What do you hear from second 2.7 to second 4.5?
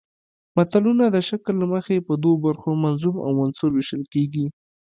منظوم او منثور ویشل کیږي